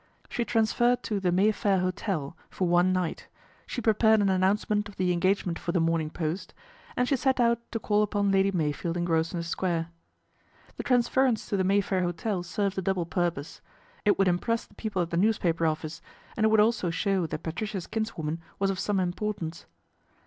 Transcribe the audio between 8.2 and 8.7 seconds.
Lady